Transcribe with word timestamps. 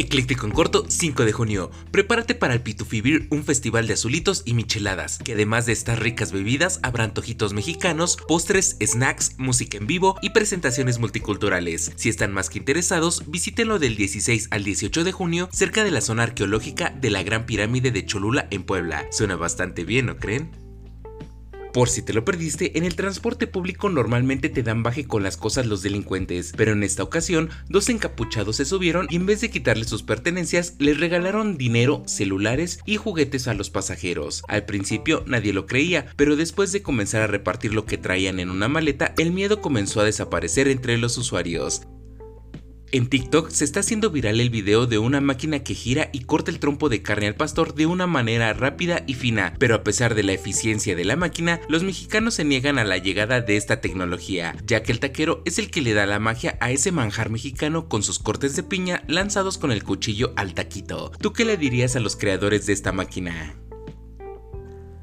Ecléctico 0.00 0.46
en 0.46 0.52
corto, 0.52 0.86
5 0.88 1.26
de 1.26 1.32
junio. 1.32 1.70
Prepárate 1.90 2.34
para 2.34 2.54
el 2.54 2.62
Pitufibir, 2.62 3.26
un 3.28 3.44
festival 3.44 3.86
de 3.86 3.92
azulitos 3.92 4.40
y 4.46 4.54
micheladas, 4.54 5.18
que 5.18 5.34
además 5.34 5.66
de 5.66 5.72
estas 5.72 5.98
ricas 5.98 6.32
bebidas, 6.32 6.80
habrá 6.82 7.04
antojitos 7.04 7.52
mexicanos, 7.52 8.16
postres, 8.26 8.78
snacks, 8.82 9.34
música 9.36 9.76
en 9.76 9.86
vivo 9.86 10.16
y 10.22 10.30
presentaciones 10.30 10.98
multiculturales. 10.98 11.92
Si 11.96 12.08
están 12.08 12.32
más 12.32 12.48
que 12.48 12.56
interesados, 12.56 13.24
visítenlo 13.30 13.78
del 13.78 13.94
16 13.94 14.48
al 14.50 14.64
18 14.64 15.04
de 15.04 15.12
junio 15.12 15.50
cerca 15.52 15.84
de 15.84 15.90
la 15.90 16.00
zona 16.00 16.22
arqueológica 16.22 16.88
de 16.98 17.10
la 17.10 17.22
Gran 17.22 17.44
Pirámide 17.44 17.90
de 17.90 18.06
Cholula 18.06 18.48
en 18.50 18.62
Puebla. 18.62 19.06
Suena 19.10 19.36
bastante 19.36 19.84
bien, 19.84 20.06
¿no 20.06 20.16
creen? 20.16 20.59
Por 21.72 21.88
si 21.88 22.02
te 22.02 22.12
lo 22.12 22.24
perdiste, 22.24 22.76
en 22.78 22.84
el 22.84 22.96
transporte 22.96 23.46
público 23.46 23.88
normalmente 23.88 24.48
te 24.48 24.64
dan 24.64 24.82
baje 24.82 25.06
con 25.06 25.22
las 25.22 25.36
cosas 25.36 25.66
los 25.66 25.82
delincuentes, 25.82 26.52
pero 26.56 26.72
en 26.72 26.82
esta 26.82 27.04
ocasión 27.04 27.50
dos 27.68 27.88
encapuchados 27.88 28.56
se 28.56 28.64
subieron 28.64 29.06
y 29.08 29.16
en 29.16 29.26
vez 29.26 29.40
de 29.40 29.50
quitarles 29.50 29.86
sus 29.86 30.02
pertenencias, 30.02 30.74
les 30.78 30.98
regalaron 30.98 31.56
dinero, 31.56 32.02
celulares 32.06 32.80
y 32.86 32.96
juguetes 32.96 33.46
a 33.46 33.54
los 33.54 33.70
pasajeros. 33.70 34.42
Al 34.48 34.64
principio 34.64 35.22
nadie 35.26 35.52
lo 35.52 35.66
creía, 35.66 36.06
pero 36.16 36.34
después 36.34 36.72
de 36.72 36.82
comenzar 36.82 37.22
a 37.22 37.28
repartir 37.28 37.72
lo 37.72 37.86
que 37.86 37.98
traían 37.98 38.40
en 38.40 38.50
una 38.50 38.68
maleta, 38.68 39.14
el 39.16 39.30
miedo 39.30 39.60
comenzó 39.60 40.00
a 40.00 40.04
desaparecer 40.04 40.66
entre 40.66 40.98
los 40.98 41.16
usuarios. 41.18 41.82
En 42.92 43.06
TikTok 43.06 43.50
se 43.50 43.64
está 43.64 43.80
haciendo 43.80 44.10
viral 44.10 44.40
el 44.40 44.50
video 44.50 44.86
de 44.86 44.98
una 44.98 45.20
máquina 45.20 45.60
que 45.60 45.74
gira 45.74 46.10
y 46.12 46.24
corta 46.24 46.50
el 46.50 46.58
trompo 46.58 46.88
de 46.88 47.02
carne 47.02 47.28
al 47.28 47.36
pastor 47.36 47.74
de 47.74 47.86
una 47.86 48.08
manera 48.08 48.52
rápida 48.52 49.04
y 49.06 49.14
fina, 49.14 49.54
pero 49.60 49.76
a 49.76 49.84
pesar 49.84 50.16
de 50.16 50.24
la 50.24 50.32
eficiencia 50.32 50.96
de 50.96 51.04
la 51.04 51.14
máquina, 51.14 51.60
los 51.68 51.84
mexicanos 51.84 52.34
se 52.34 52.44
niegan 52.44 52.80
a 52.80 52.84
la 52.84 52.98
llegada 52.98 53.42
de 53.42 53.56
esta 53.56 53.80
tecnología, 53.80 54.56
ya 54.66 54.82
que 54.82 54.90
el 54.90 54.98
taquero 54.98 55.40
es 55.44 55.60
el 55.60 55.70
que 55.70 55.82
le 55.82 55.94
da 55.94 56.04
la 56.04 56.18
magia 56.18 56.58
a 56.60 56.72
ese 56.72 56.90
manjar 56.90 57.30
mexicano 57.30 57.88
con 57.88 58.02
sus 58.02 58.18
cortes 58.18 58.56
de 58.56 58.64
piña 58.64 59.04
lanzados 59.06 59.56
con 59.56 59.70
el 59.70 59.84
cuchillo 59.84 60.32
al 60.34 60.54
taquito. 60.54 61.12
¿Tú 61.20 61.32
qué 61.32 61.44
le 61.44 61.56
dirías 61.56 61.94
a 61.94 62.00
los 62.00 62.16
creadores 62.16 62.66
de 62.66 62.72
esta 62.72 62.90
máquina? 62.90 63.54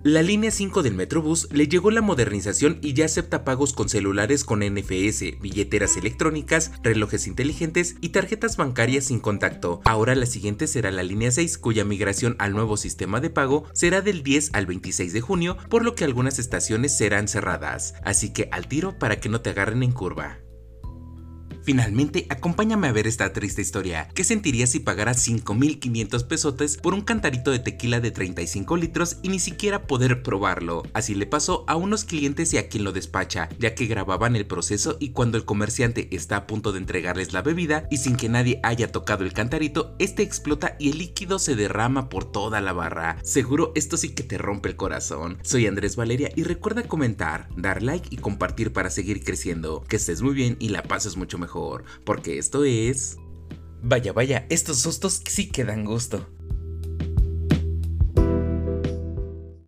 La 0.08 0.22
línea 0.22 0.52
5 0.52 0.84
del 0.84 0.94
Metrobús 0.94 1.50
le 1.52 1.68
llegó 1.68 1.92
la 1.92 2.02
modernización 2.02 2.80
y 2.82 2.94
ya 2.94 3.04
acepta 3.04 3.44
pagos 3.44 3.74
con 3.74 3.90
celulares 3.90 4.46
con 4.46 4.62
NFS, 4.62 5.38
billeteras 5.42 5.98
electrónicas, 5.98 6.72
relojes 6.82 7.28
inteligentes 7.28 7.98
y 8.00 8.08
tarjetas 8.10 8.56
bancarias 8.56 9.04
sin 9.04 9.20
contacto. 9.20 9.82
Ahora 9.84 10.16
la 10.16 10.26
siguiente 10.26 10.68
será 10.68 10.92
la 10.92 11.04
línea 11.04 11.30
6, 11.30 11.58
cuya 11.58 11.84
migración 11.84 12.38
al 12.40 12.54
nuevo 12.54 12.78
sistema 12.78 13.20
de 13.20 13.32
pago 13.32 13.66
será 13.74 14.00
del 14.00 14.24
10 14.24 14.52
al 14.54 14.66
26 14.66 15.12
de 15.12 15.20
junio, 15.20 15.58
por 15.70 15.84
lo 15.84 15.94
que 15.94 16.06
algunas 16.06 16.40
estaciones 16.40 16.98
serán 16.98 17.28
cerradas. 17.28 17.94
Así 18.06 18.32
que 18.32 18.48
al 18.54 18.70
tiro 18.70 18.98
para 18.98 19.20
que 19.20 19.28
no 19.28 19.42
te 19.42 19.50
agarren 19.50 19.84
en 19.84 19.92
curva. 19.92 20.40
Finalmente, 21.68 22.28
acompáñame 22.30 22.88
a 22.88 22.94
ver 22.94 23.08
esta 23.08 23.34
triste 23.34 23.62
historia. 23.62 24.08
¿Qué 24.14 24.23
sentirías 24.23 24.70
si 24.70 24.80
pagaras 24.80 25.22
5500 25.22 26.23
pesotes 26.23 26.78
por 26.78 26.94
un 26.94 27.02
cantarito 27.02 27.52
de 27.52 27.60
tequila 27.60 28.00
de 28.00 28.10
35 28.10 28.78
litros 28.78 29.18
y 29.22 29.28
ni 29.28 29.40
siquiera 29.40 29.86
poder 29.86 30.23
probarlo? 30.23 30.84
Así 30.94 31.14
le 31.14 31.26
pasó 31.26 31.66
a 31.68 31.76
unos 31.76 32.06
clientes 32.06 32.54
y 32.54 32.58
a 32.58 32.70
quien 32.70 32.86
lo 32.86 32.94
despacha, 32.94 33.50
ya 33.60 33.76
que 33.76 33.86
grababan 33.86 34.38
el 34.38 34.48
proceso 34.48 34.95
y 35.02 35.10
cuando 35.10 35.38
el 35.38 35.44
comerciante 35.44 36.08
está 36.16 36.38
a 36.38 36.48
punto 36.48 36.72
de 36.72 36.78
entregarles 36.78 37.34
la 37.34 37.42
bebida 37.42 37.86
y 37.92 37.98
sin 37.98 38.16
que 38.16 38.30
nadie 38.30 38.62
haya 38.64 38.90
tocado 38.90 39.26
el 39.26 39.34
cantarito, 39.34 39.94
este 40.00 40.23
explota 40.23 40.78
y 40.80 40.92
el 40.92 41.00
líquido 41.00 41.38
se 41.38 41.58
derrama 41.58 42.08
por 42.08 42.32
toda 42.32 42.62
la 42.62 42.72
barra. 42.72 43.18
Seguro 43.23 43.73
esto 43.76 43.98
sí 43.98 44.16
que 44.16 44.23
te 44.23 44.38
rompe 44.38 44.70
el 44.70 44.78
corazón. 44.78 45.38
Soy 45.42 45.68
Andrés 45.68 45.98
Valeria 45.98 46.32
y 46.34 46.44
recuerda 46.44 46.84
comentar, 46.84 47.50
dar 47.58 47.84
like 47.84 48.08
y 48.10 48.16
compartir 48.16 48.72
para 48.72 48.90
seguir 48.90 49.22
creciendo. 49.22 49.84
Que 49.90 49.98
estés 49.98 50.22
muy 50.22 50.34
bien 50.34 50.56
y 50.62 50.70
la 50.70 50.82
pases 50.82 51.18
mucho 51.18 51.38
mejor 51.38 51.57
porque 52.04 52.38
esto 52.38 52.64
es... 52.64 53.18
Vaya, 53.82 54.12
vaya, 54.12 54.46
estos 54.50 54.80
sustos 54.80 55.22
sí 55.28 55.50
que 55.50 55.64
dan 55.64 55.86
gusto. 55.86 56.26